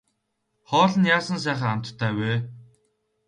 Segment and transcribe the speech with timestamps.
[0.69, 2.31] Хоол нь яасан сайхан амттай вэ.